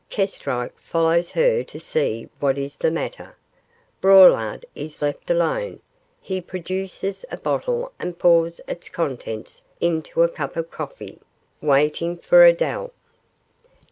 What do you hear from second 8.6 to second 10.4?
its contents into a